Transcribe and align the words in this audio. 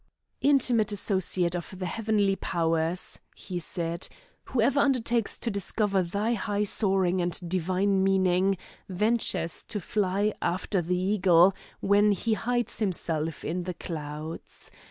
"Intimate 0.41 0.91
associate 0.91 1.53
of 1.55 1.77
the 1.77 1.85
heavenly 1.85 2.35
powers," 2.35 3.19
he 3.35 3.59
said, 3.59 4.07
"whoever 4.45 4.79
undertakes 4.79 5.37
to 5.37 5.51
discover 5.51 6.01
thy 6.01 6.33
high 6.33 6.63
soaring 6.63 7.21
and 7.21 7.39
divine 7.47 8.03
meaning, 8.03 8.57
ventures 8.89 9.63
to 9.65 9.79
fly 9.79 10.33
after 10.41 10.81
the 10.81 10.97
eagle, 10.97 11.53
when 11.81 12.13
he 12.13 12.33
hides 12.33 12.79
himself 12.79 13.45
in 13.45 13.65
the 13.65 13.75
clouds. 13.75 14.71